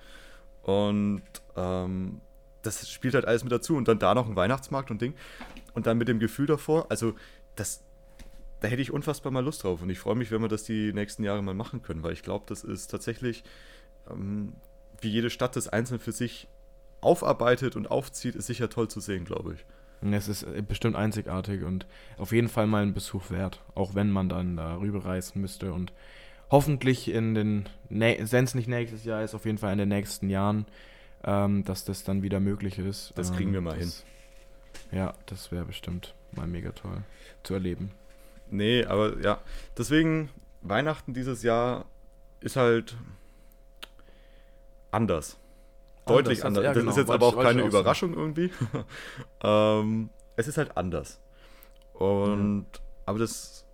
[0.63, 1.23] Und
[1.57, 2.21] ähm,
[2.63, 3.77] das spielt halt alles mit dazu.
[3.77, 5.15] Und dann da noch ein Weihnachtsmarkt und Ding.
[5.75, 7.15] Und dann mit dem Gefühl davor, also
[7.57, 7.85] das,
[8.61, 9.83] da hätte ich unfassbar mal Lust drauf.
[9.83, 12.23] Und ich freue mich, wenn wir das die nächsten Jahre mal machen können, weil ich
[12.23, 13.45] glaube, das ist tatsächlich,
[14.11, 14.53] ähm,
[15.01, 16.49] wie jede Stadt das einzeln für sich
[17.01, 19.65] aufarbeitet und aufzieht, ist sicher toll zu sehen, glaube ich.
[20.13, 21.87] Es ist äh, bestimmt einzigartig und
[22.19, 23.63] auf jeden Fall mal ein Besuch wert.
[23.75, 25.93] Auch wenn man dann da rüberreisen müsste und
[26.51, 30.31] hoffentlich in den, wenn es nicht nächstes Jahr ist, auf jeden Fall in den nächsten
[30.31, 30.67] Jahren,
[31.25, 33.13] ähm, dass das dann wieder möglich ist.
[33.17, 34.05] Das ähm, kriegen wir mal das,
[34.93, 37.03] Ja, das wäre bestimmt mal mega toll
[37.43, 37.91] zu erleben.
[38.51, 39.41] Nee, aber ja,
[39.77, 40.31] deswegen
[40.63, 41.87] Weihnachten dieses Jahr
[42.41, 42.97] ist halt
[44.91, 45.39] anders.
[46.07, 46.75] Deutlich Anders, anders.
[46.75, 47.69] das genau, ist jetzt aber auch keine auch sagen.
[47.69, 48.51] Überraschung irgendwie.
[49.43, 51.21] ähm, es ist halt anders.
[51.93, 52.67] Und,
[53.05, 53.67] aber das,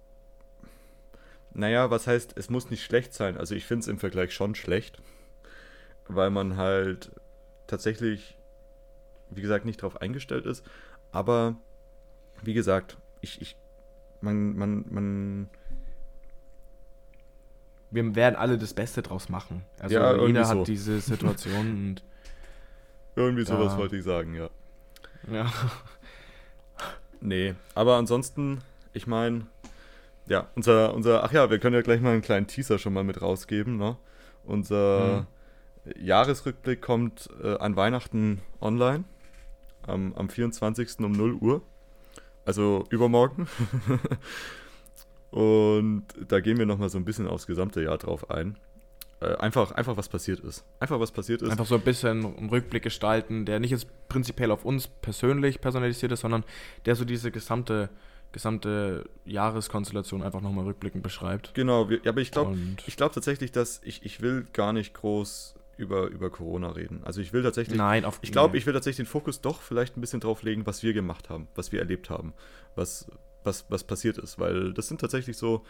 [1.53, 3.37] naja, was heißt, es muss nicht schlecht sein.
[3.37, 5.01] Also ich finde es im Vergleich schon schlecht,
[6.09, 7.13] weil man halt
[7.67, 8.37] tatsächlich,
[9.31, 10.65] wie gesagt, nicht drauf eingestellt ist.
[11.13, 11.57] Aber,
[12.43, 13.57] wie gesagt, ich, ich,
[14.25, 15.51] man, man, man,
[17.91, 19.63] Wir werden alle das Beste draus machen.
[19.79, 20.61] Also Ja, jeder so.
[20.61, 22.03] hat diese Situation und
[23.17, 23.79] irgendwie sowas Ja.
[23.79, 24.49] wollte ich sagen, ja.
[25.31, 25.47] ja.
[27.21, 28.61] Nee, aber ansonsten,
[28.93, 29.47] ich meine,
[30.27, 33.05] ja, unser, unser, ach ja, wir können ja gleich mal einen kleinen Teaser schon mal
[33.05, 33.97] mit rausgeben, ne?
[34.45, 35.27] Unser
[35.99, 39.05] Jahresrückblick kommt äh, an Weihnachten online.
[39.87, 40.99] Am, am 24.
[41.01, 41.63] um 0 Uhr.
[42.45, 43.49] Also übermorgen.
[45.31, 48.57] Und da gehen wir nochmal so ein bisschen aufs gesamte Jahr drauf ein.
[49.21, 50.65] Äh, einfach, einfach was passiert ist.
[50.81, 51.51] Einfach was passiert ist.
[51.51, 56.13] Einfach so ein bisschen einen Rückblick gestalten, der nicht jetzt prinzipiell auf uns persönlich personalisiert
[56.13, 56.45] ist, sondern
[56.85, 57.91] der so diese gesamte,
[58.33, 61.55] gesamte Jahreskonstellation einfach nochmal rückblickend beschreibt.
[61.55, 65.55] Genau, wir, aber ich glaube ich glaub tatsächlich, dass ich, ich will gar nicht groß
[65.77, 67.03] über, über Corona reden.
[67.05, 69.97] Also ich will tatsächlich Nein, auf Ich glaube, ich will tatsächlich den Fokus doch vielleicht
[69.97, 72.33] ein bisschen drauf legen, was wir gemacht haben, was wir erlebt haben,
[72.75, 73.07] was,
[73.43, 74.39] was, was passiert ist.
[74.39, 75.65] Weil das sind tatsächlich so,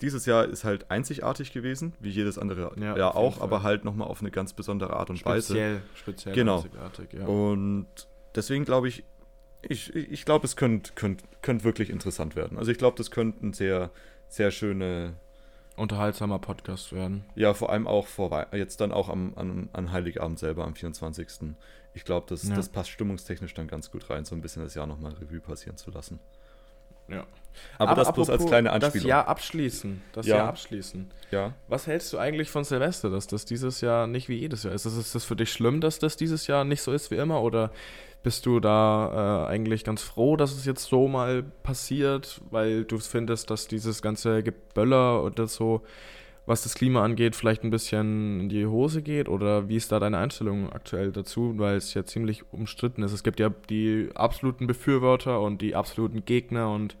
[0.00, 3.42] dieses Jahr ist halt einzigartig gewesen, wie jedes andere Ja, Jahr auch, Fall.
[3.44, 5.46] aber halt nochmal auf eine ganz besondere Art und Weise.
[5.48, 6.56] speziell, speziell Genau.
[6.56, 7.26] einzigartig, ja.
[7.26, 7.86] Und
[8.34, 9.04] deswegen glaube ich,
[9.62, 12.56] ich, ich ich glaube, es könnte könnt, könnt wirklich interessant werden.
[12.56, 13.90] Also ich glaube, das könnte ein sehr,
[14.28, 15.14] sehr schöne,
[15.80, 17.24] Unterhaltsamer Podcast werden.
[17.34, 21.28] ja, vor allem auch vor jetzt dann auch am, an, an Heiligabend selber, am 24.
[21.94, 22.54] Ich glaube, das, Ja.
[22.54, 25.76] das passt stimmungstechnisch dann ganz gut rein, so ein bisschen das Jahr nochmal Revue passieren
[25.76, 26.20] zu lassen.
[27.08, 27.24] Ja.
[27.78, 29.08] Aber, das bloß als kleine Das Anspielung.
[29.08, 30.00] Jahr abschließen.
[30.12, 30.36] Das Ja.
[30.36, 31.10] Jahr abschließen.
[31.32, 31.54] Ja.
[31.66, 34.84] Was hältst du eigentlich von Silvester, dass das dieses Jahr nicht wie jedes Jahr ist?
[34.86, 37.42] Ist das für dich schlimm, dass das dieses Jahr nicht so ist wie immer?
[37.42, 37.72] Oder
[38.22, 42.98] bist du da äh, eigentlich ganz froh, dass es jetzt so mal passiert, weil du
[42.98, 45.82] findest, dass dieses ganze Geböller oder so,
[46.46, 49.28] was das Klima angeht, vielleicht ein bisschen in die Hose geht?
[49.28, 51.54] Oder wie ist da deine Einstellung aktuell dazu?
[51.56, 53.12] Weil es ja ziemlich umstritten ist.
[53.12, 56.96] Es gibt ja die absoluten Befürworter und die absoluten Gegner und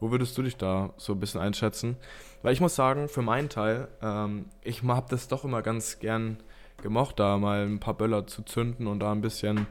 [0.00, 1.96] wo würdest du dich da so ein bisschen einschätzen?
[2.42, 6.38] Weil ich muss sagen, für meinen Teil, ähm, ich habe das doch immer ganz gern
[6.82, 9.66] gemocht, da mal ein paar Böller zu zünden und da ein bisschen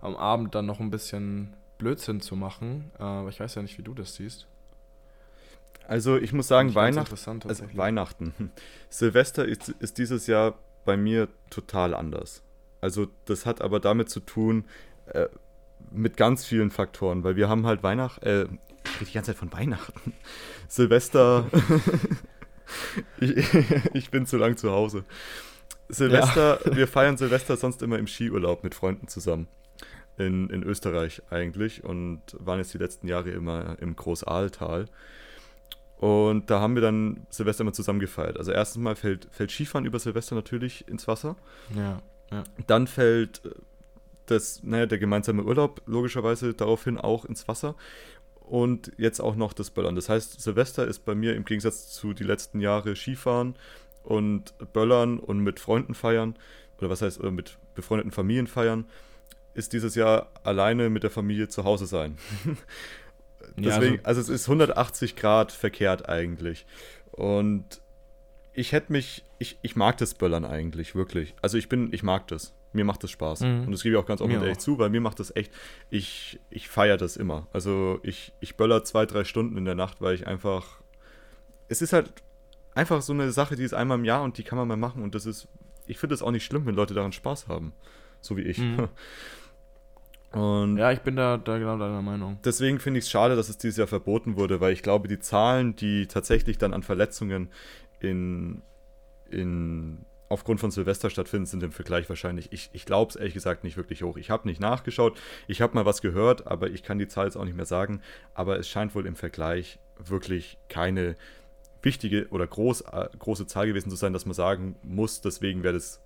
[0.00, 2.90] am Abend dann noch ein bisschen Blödsinn zu machen.
[2.98, 4.46] Äh, aber ich weiß ja nicht, wie du das siehst.
[5.86, 7.64] Also ich muss sagen, interessant also.
[7.74, 8.52] Weihnachten.
[8.90, 12.42] Silvester ist, ist dieses Jahr bei mir total anders.
[12.80, 14.64] Also das hat aber damit zu tun,
[15.06, 15.26] äh,
[15.90, 18.42] mit ganz vielen Faktoren, weil wir haben halt Weihnachten, äh,
[18.84, 20.12] ich rede die ganze Zeit von Weihnachten.
[20.68, 21.46] Silvester,
[23.20, 23.46] ich,
[23.92, 25.04] ich bin zu lang zu Hause.
[25.88, 29.48] Silvester, wir feiern Silvester sonst immer im Skiurlaub mit Freunden zusammen.
[30.20, 34.84] In, in Österreich eigentlich und waren jetzt die letzten Jahre immer im Großaaltal.
[35.96, 38.36] Und da haben wir dann Silvester immer zusammen gefeiert.
[38.38, 41.36] Also erstens mal fällt, fällt Skifahren über Silvester natürlich ins Wasser.
[41.74, 42.44] Ja, ja.
[42.66, 43.50] Dann fällt äh,
[44.26, 47.74] das, naja, der gemeinsame Urlaub logischerweise daraufhin auch ins Wasser.
[48.40, 49.94] Und jetzt auch noch das Böllern.
[49.94, 53.54] Das heißt, Silvester ist bei mir im Gegensatz zu die letzten Jahre Skifahren
[54.02, 56.34] und Böllern und mit Freunden feiern,
[56.78, 58.86] oder was heißt, oder mit befreundeten Familien feiern,
[59.54, 62.16] ist dieses Jahr alleine mit der Familie zu Hause sein.
[63.56, 66.66] Ja, Deswegen, also, es ist 180 Grad verkehrt eigentlich.
[67.10, 67.80] Und
[68.52, 71.34] ich hätte mich, ich, ich mag das Böllern eigentlich, wirklich.
[71.42, 72.54] Also ich bin, ich mag das.
[72.72, 73.40] Mir macht das Spaß.
[73.40, 73.64] Mhm.
[73.64, 75.52] Und das gebe ich auch ganz offen und ehrlich zu, weil mir macht das echt,
[75.90, 77.48] ich, ich feiere das immer.
[77.52, 80.80] Also ich, ich böller zwei, drei Stunden in der Nacht, weil ich einfach,
[81.68, 82.12] es ist halt
[82.74, 85.02] einfach so eine Sache, die ist einmal im Jahr und die kann man mal machen
[85.02, 85.48] und das ist,
[85.86, 87.72] ich finde es auch nicht schlimm, wenn Leute daran Spaß haben.
[88.20, 88.58] So wie ich.
[88.58, 88.88] Mhm.
[90.32, 92.38] Und ja, ich bin da, da genau deiner Meinung.
[92.44, 95.18] deswegen finde ich es schade, dass es dieses Jahr verboten wurde, weil ich glaube, die
[95.18, 97.48] Zahlen, die tatsächlich dann an Verletzungen
[97.98, 98.62] in,
[99.28, 103.64] in, aufgrund von Silvester stattfinden, sind im Vergleich wahrscheinlich, ich, ich glaube es ehrlich gesagt
[103.64, 104.16] nicht wirklich hoch.
[104.16, 107.36] Ich habe nicht nachgeschaut, ich habe mal was gehört, aber ich kann die Zahl jetzt
[107.36, 108.00] auch nicht mehr sagen.
[108.32, 111.16] Aber es scheint wohl im Vergleich wirklich keine
[111.82, 115.74] wichtige oder groß, äh, große Zahl gewesen zu sein, dass man sagen muss, deswegen wäre
[115.74, 116.00] das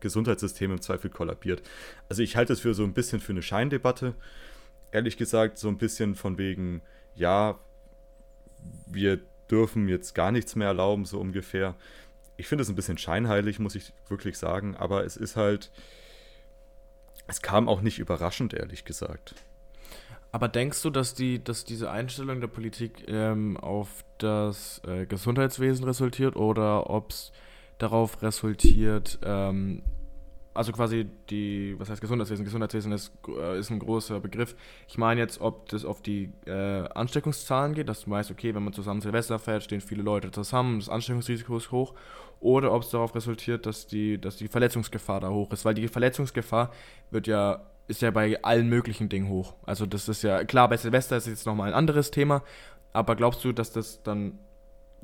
[0.00, 1.62] Gesundheitssystem im Zweifel kollabiert.
[2.08, 4.14] Also ich halte es für so ein bisschen für eine Scheindebatte.
[4.92, 6.82] Ehrlich gesagt, so ein bisschen von wegen,
[7.14, 7.58] ja,
[8.86, 11.74] wir dürfen jetzt gar nichts mehr erlauben, so ungefähr.
[12.36, 15.70] Ich finde es ein bisschen scheinheilig, muss ich wirklich sagen, aber es ist halt,
[17.26, 19.34] es kam auch nicht überraschend, ehrlich gesagt.
[20.32, 25.84] Aber denkst du, dass, die, dass diese Einstellung der Politik ähm, auf das äh, Gesundheitswesen
[25.84, 27.32] resultiert oder ob es
[27.78, 29.82] darauf resultiert, ähm,
[30.56, 32.44] also quasi die, was heißt Gesundheitswesen?
[32.44, 34.56] Gesundheitswesen ist, äh, ist ein großer Begriff.
[34.88, 38.64] Ich meine jetzt, ob das auf die äh, Ansteckungszahlen geht, dass du weißt, okay, wenn
[38.64, 41.94] man zusammen Silvester feiert, stehen viele Leute zusammen, das Ansteckungsrisiko ist hoch,
[42.40, 45.88] oder ob es darauf resultiert, dass die, dass die Verletzungsgefahr da hoch ist, weil die
[45.88, 46.70] Verletzungsgefahr
[47.10, 49.54] wird ja ist ja bei allen möglichen Dingen hoch.
[49.64, 52.42] Also das ist ja, klar, bei Silvester ist jetzt nochmal ein anderes Thema,
[52.92, 54.38] aber glaubst du, dass das dann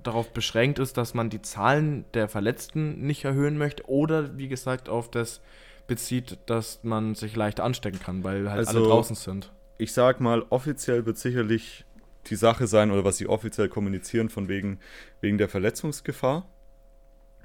[0.03, 4.89] darauf beschränkt ist, dass man die Zahlen der Verletzten nicht erhöhen möchte oder, wie gesagt,
[4.89, 5.41] auf das
[5.87, 9.53] bezieht, dass man sich leichter anstecken kann, weil halt alle Also- draußen sind?
[9.79, 11.85] ich sag mal, offiziell wird sicherlich
[12.27, 14.79] die Sache sein, oder was sie offiziell kommunizieren, von wegen,
[15.21, 16.49] wegen der Verletzungsgefahr.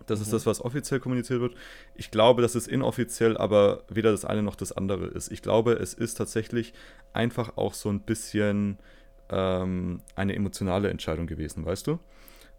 [0.06, 0.24] Das mhm.
[0.24, 1.56] ist das, was offiziell kommuniziert wird.
[1.96, 5.32] Ich glaube, dass es inoffiziell aber weder das eine noch das andere ist.
[5.32, 6.74] Ich glaube, es ist tatsächlich
[7.12, 8.78] einfach auch so ein bisschen
[9.30, 12.00] ähm, eine emotionale Entscheidung gewesen, weißt du?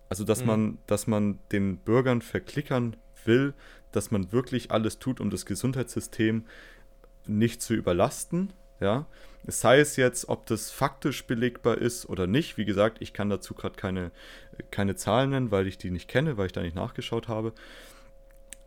[0.09, 0.47] Also, dass, mhm.
[0.47, 3.55] man, dass man den Bürgern verklickern will,
[3.93, 6.45] dass man wirklich alles tut, um das Gesundheitssystem
[7.27, 8.53] nicht zu überlasten.
[8.81, 9.07] Ja,
[9.47, 12.57] sei es jetzt, ob das faktisch belegbar ist oder nicht.
[12.59, 14.13] Wie gesagt, ich kann dazu gerade keine,
[14.71, 17.53] keine Zahlen nennen, weil ich die nicht kenne, weil ich da nicht nachgeschaut habe.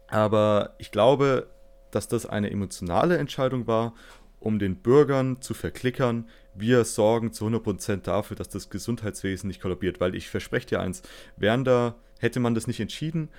[0.08, 1.48] Aber ich glaube,
[1.92, 3.94] dass das eine emotionale Entscheidung war,
[4.40, 10.00] um den Bürgern zu verklickern, wir sorgen zu 100% dafür, dass das Gesundheitswesen nicht kollabiert.
[10.00, 11.02] Weil ich verspreche dir eins,
[11.38, 13.30] wären da, hätte man das nicht entschieden,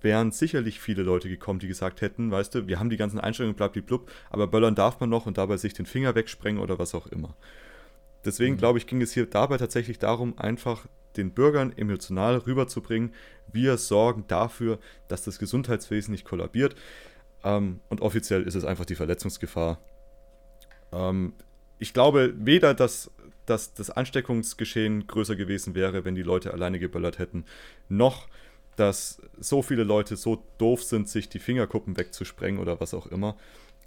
[0.00, 3.56] wären sicherlich viele Leute gekommen, die gesagt hätten, weißt du, wir haben die ganzen Einstellungen,
[3.56, 7.06] blub, aber böllern darf man noch und dabei sich den Finger wegsprengen oder was auch
[7.06, 7.36] immer.
[8.24, 8.58] Deswegen mhm.
[8.58, 13.12] glaube ich, ging es hier dabei tatsächlich darum, einfach den Bürgern emotional rüberzubringen,
[13.52, 16.74] wir sorgen dafür, dass das Gesundheitswesen nicht kollabiert.
[17.44, 19.78] Ähm, und offiziell ist es einfach die Verletzungsgefahr.
[20.92, 21.34] Ähm,
[21.82, 23.10] ich glaube weder, dass,
[23.44, 27.44] dass das Ansteckungsgeschehen größer gewesen wäre, wenn die Leute alleine geböllert hätten,
[27.88, 28.28] noch
[28.76, 33.36] dass so viele Leute so doof sind, sich die Fingerkuppen wegzusprengen oder was auch immer.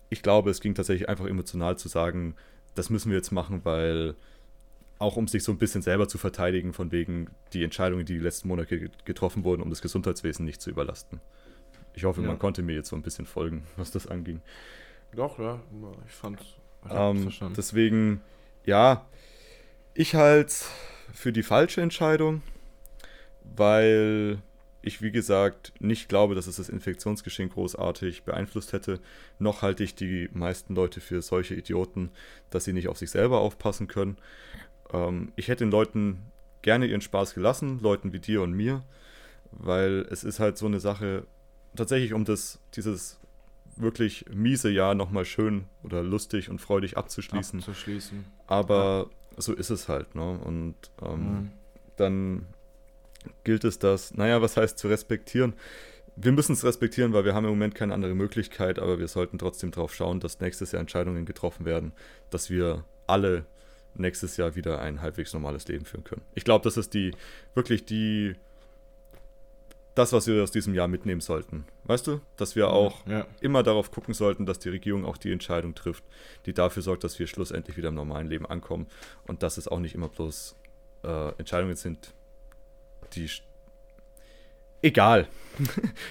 [0.10, 2.36] Ich glaube, es ging tatsächlich einfach emotional zu sagen,
[2.76, 4.16] das müssen wir jetzt machen, weil
[5.00, 8.24] auch um sich so ein bisschen selber zu verteidigen, von wegen die Entscheidungen, die die
[8.24, 11.20] letzten Monate getroffen wurden, um das Gesundheitswesen nicht zu überlasten.
[11.96, 12.28] Ich hoffe, ja.
[12.28, 14.42] man konnte mir jetzt so ein bisschen folgen, was das anging.
[15.16, 15.62] Doch, ja,
[16.06, 16.40] ich fand
[16.90, 18.22] ähm, Deswegen,
[18.66, 19.06] ja,
[19.94, 20.54] ich halt
[21.14, 22.42] für die falsche Entscheidung,
[23.56, 24.40] weil
[24.82, 29.00] ich, wie gesagt, nicht glaube, dass es das Infektionsgeschehen großartig beeinflusst hätte.
[29.40, 32.12] Noch halte ich die meisten Leute für solche Idioten,
[32.52, 34.18] dass sie nicht auf sich selber aufpassen können.
[34.94, 36.22] Ähm, ich hätte den Leuten
[36.62, 38.84] gerne ihren Spaß gelassen, Leuten wie dir und mir,
[39.52, 41.26] weil es ist halt so eine Sache,
[41.76, 43.20] tatsächlich um das, dieses
[43.78, 47.60] wirklich miese Jahr nochmal schön oder lustig und freudig abzuschließen.
[47.60, 48.26] abzuschließen.
[48.48, 49.42] Aber ja.
[49.42, 50.40] so ist es halt, ne?
[50.40, 51.52] Und ähm, mhm.
[51.98, 52.48] dann
[53.44, 55.54] gilt es das, naja, was heißt zu respektieren?
[56.16, 59.38] Wir müssen es respektieren, weil wir haben im Moment keine andere Möglichkeit, aber wir sollten
[59.38, 61.92] trotzdem darauf schauen, dass nächstes Jahr Entscheidungen getroffen werden,
[62.30, 63.46] dass wir alle
[63.96, 66.22] nächstes Jahr wieder ein halbwegs normales Leben führen können.
[66.34, 67.12] Ich glaube, das ist die
[67.54, 68.36] wirklich die
[69.96, 71.66] das, was wir aus diesem Jahr mitnehmen sollten.
[71.86, 73.26] Weißt du, dass wir auch ja.
[73.42, 76.04] immer darauf gucken sollten, dass die Regierung auch die Entscheidung trifft,
[76.46, 78.88] die dafür sorgt, dass wir schlussendlich wieder im normalen Leben ankommen
[79.26, 80.56] und dass es auch nicht immer bloß
[81.04, 82.14] äh, Entscheidungen sind,
[83.14, 83.30] die.
[84.82, 85.28] Egal.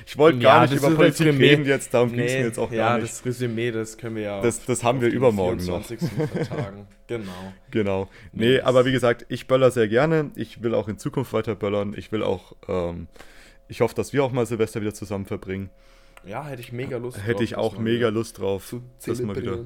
[0.07, 1.51] Ich wollte gar nicht über Politik Resümee.
[1.51, 3.09] reden jetzt, darum nee, ging es mir jetzt auch ja, gar nicht.
[3.11, 5.87] Ja, das Resümee, das können wir ja Das, das haben wir übermorgen noch.
[7.07, 7.53] genau.
[7.71, 8.09] Genau.
[8.33, 10.31] Nee, aber wie gesagt, ich böller sehr gerne.
[10.35, 11.95] Ich will auch in Zukunft weiter böllern.
[11.95, 13.09] Ich will auch, ähm,
[13.69, 15.71] ich hoffe, dass wir auch mal Silvester wieder zusammen verbringen.
[16.25, 17.27] Ja, hätte ich mega Lust drauf.
[17.27, 18.75] Hätte ich auch mega Lust drauf.
[19.05, 19.59] Das mal wieder.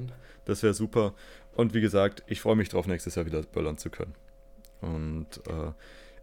[0.45, 1.13] Das wäre super.
[1.55, 4.15] Und wie gesagt, ich freue mich drauf, nächstes Jahr wieder böllern zu können.
[4.81, 5.71] Und äh,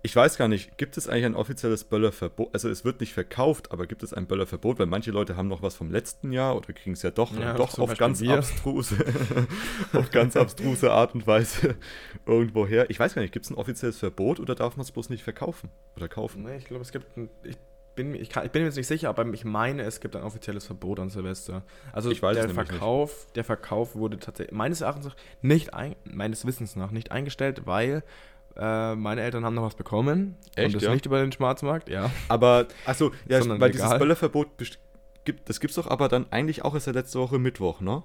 [0.06, 2.50] ich weiß gar nicht, gibt es eigentlich ein offizielles Böllerverbot?
[2.54, 4.78] Also es wird nicht verkauft, aber gibt es ein Böllerverbot?
[4.78, 7.54] Weil manche Leute haben noch was vom letzten Jahr oder kriegen es ja doch, ja,
[7.54, 9.04] doch auf ganz abstruse,
[9.92, 11.74] auf ganz abstruse Art und Weise
[12.26, 12.88] irgendwo her.
[12.88, 15.24] Ich weiß gar nicht, gibt es ein offizielles Verbot oder darf man es bloß nicht
[15.24, 16.44] verkaufen oder kaufen?
[16.44, 17.56] Nee, ich glaube, es gibt ein, ich
[17.96, 20.22] bin, ich, kann, ich bin mir jetzt nicht sicher, aber ich meine, es gibt ein
[20.22, 21.64] offizielles Verbot an Silvester.
[21.90, 25.08] Also der Verkauf, der Verkauf wurde tatsächlich meines Erachtens
[25.42, 28.04] nicht ein, meines Wissens nach nicht eingestellt, weil
[28.58, 30.36] äh, meine Eltern haben noch was bekommen.
[30.54, 30.92] Echt, und das ja?
[30.92, 32.10] nicht über den Schwarzmarkt, ja.
[32.28, 33.70] Aber, achso, ja, weil legal.
[33.70, 34.48] dieses Böllerverbot
[35.24, 38.02] gibt, das gibt's doch aber dann eigentlich auch erst letzte Woche Mittwoch, ne?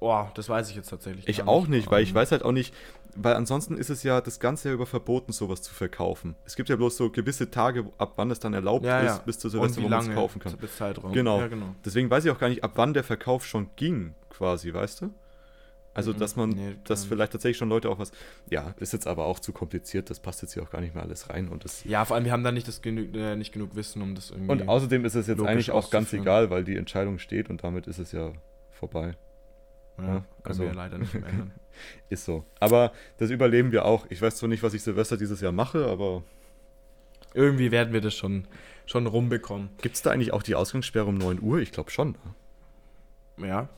[0.00, 1.28] Oh, das weiß ich jetzt tatsächlich.
[1.28, 2.74] Ich auch nicht, weil ich weiß halt auch nicht,
[3.14, 6.34] weil ansonsten ist es ja das ganze Jahr über verboten, sowas zu verkaufen.
[6.44, 9.22] Es gibt ja bloß so gewisse Tage, ab wann es dann erlaubt ja, ist, ja.
[9.24, 10.56] bis zu Silvester, wo man es kaufen kann.
[10.56, 11.12] Bis Zeitraum.
[11.12, 11.38] Genau.
[11.38, 11.76] Ja, genau.
[11.84, 15.14] Deswegen weiß ich auch gar nicht, ab wann der Verkauf schon ging, quasi, weißt du?
[15.94, 16.18] Also, mhm.
[16.18, 18.12] dass man, nee, dass vielleicht tatsächlich schon Leute auch was.
[18.50, 21.02] Ja, ist jetzt aber auch zu kompliziert, das passt jetzt hier auch gar nicht mehr
[21.02, 21.48] alles rein.
[21.48, 24.00] Und das ja, vor allem, wir haben da nicht, das genü äh, nicht genug Wissen,
[24.00, 24.50] um das irgendwie.
[24.50, 27.86] Und außerdem ist es jetzt eigentlich auch ganz egal, weil die Entscheidung steht und damit
[27.86, 28.32] ist es ja
[28.70, 29.16] vorbei.
[29.98, 31.52] Ja, ja also ja leider nicht mehr ändern.
[32.08, 32.46] ist so.
[32.58, 34.06] Aber das überleben wir auch.
[34.08, 36.22] Ich weiß zwar nicht, was ich Silvester dieses Jahr mache, aber.
[37.34, 38.46] Irgendwie werden wir das schon,
[38.84, 39.70] schon rumbekommen.
[39.80, 41.60] Gibt es da eigentlich auch die Ausgangssperre um 9 Uhr?
[41.60, 42.16] Ich glaube schon.
[43.38, 43.48] Ne?
[43.48, 43.68] Ja,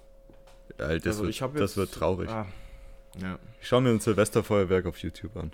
[0.79, 2.29] ja, das, also wird, jetzt, das wird traurig.
[2.29, 2.47] Ah,
[3.21, 3.39] ja.
[3.61, 5.53] Ich schaue mir ein Silvesterfeuerwerk auf YouTube an.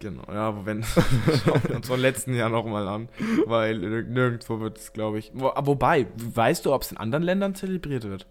[0.00, 0.82] Genau, ja, aber wenn,
[1.44, 3.08] schauen wir uns vom letzten Jahr nochmal an,
[3.46, 5.30] weil nirgendwo wird es, glaube ich.
[5.34, 8.26] Wo, wobei, weißt du, ob es in anderen Ländern zelebriert wird?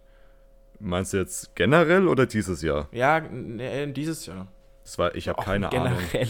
[0.80, 2.90] Meinst du jetzt generell oder dieses Jahr?
[2.92, 4.48] Ja, nee, dieses Jahr.
[4.84, 5.98] Das war, ich habe keine generell.
[6.14, 6.28] Ahnung.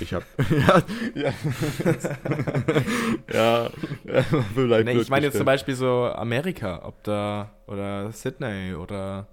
[0.00, 0.82] Ich habe ja,
[1.14, 1.32] ja,
[3.32, 3.70] ja,
[4.54, 9.26] vielleicht Nee, ich meine jetzt zum Beispiel so Amerika, ob da, oder Sydney oder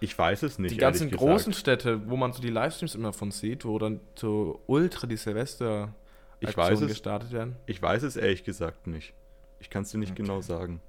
[0.00, 0.72] Ich weiß es nicht.
[0.72, 1.52] die ganzen großen.
[1.52, 5.94] Städte, wo man so die Livestreams immer von sieht, wo dann so ultra die Silvester
[6.40, 6.88] Ich weiß es.
[6.88, 7.56] gestartet werden.
[7.66, 9.14] Ich weiß es ehrlich gesagt nicht.
[9.58, 10.22] Ich kann es dir nicht Okay.
[10.22, 10.80] genau sagen.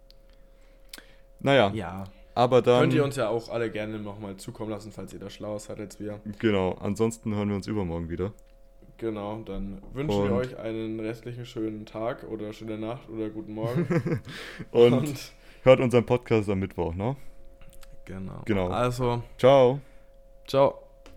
[1.39, 2.05] Naja, Ja.
[2.35, 2.81] aber dann.
[2.81, 5.79] Könnt ihr uns ja auch alle gerne nochmal zukommen lassen, falls ihr da schlauer seid
[5.79, 6.19] als wir.
[6.39, 8.33] Genau, ansonsten hören wir uns übermorgen wieder.
[8.97, 13.53] Genau, dann wünschen wir Und- euch einen restlichen schönen Tag oder schöne Nacht oder guten
[13.53, 14.21] Morgen.
[14.71, 17.15] Und, hört unseren Podcast am Mittwoch, ne?
[18.05, 18.41] genau.
[18.45, 18.67] Genau.
[18.69, 19.79] Also, Ciao.
[20.47, 20.79] ciao.